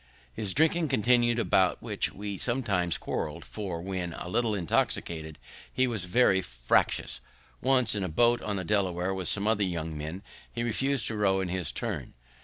His 0.33 0.55
drinking 0.55 0.87
continu'd, 0.87 1.37
about 1.37 1.79
which 1.79 2.11
we 2.11 2.35
sometimes 2.39 2.97
quarrel'd; 2.97 3.45
for, 3.45 3.83
when 3.83 4.13
a 4.13 4.29
little 4.29 4.55
intoxicated, 4.55 5.37
he 5.71 5.85
was 5.85 6.05
very 6.05 6.41
fractious. 6.41 7.21
Once, 7.61 7.93
in 7.93 8.03
a 8.03 8.09
boat 8.09 8.41
on 8.41 8.55
the 8.55 8.63
Delaware 8.63 9.13
with 9.13 9.27
some 9.27 9.45
other 9.45 9.63
young 9.63 9.95
men, 9.95 10.23
he 10.51 10.63
refused 10.63 11.05
to 11.05 11.15
row 11.15 11.39
in 11.39 11.49
his 11.49 11.71
turn. 11.71 12.15